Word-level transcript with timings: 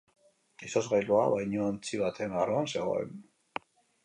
Izozkailua 0.67 1.25
bainuontzi 1.33 2.01
baten 2.05 2.35
barruan 2.39 2.73
zegoen. 2.73 3.15